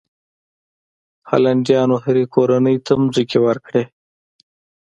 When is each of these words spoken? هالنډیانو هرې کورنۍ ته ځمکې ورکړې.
هالنډیانو 1.29 1.95
هرې 2.03 2.23
کورنۍ 2.33 2.77
ته 2.85 2.93
ځمکې 3.13 3.37
ورکړې. 3.45 3.83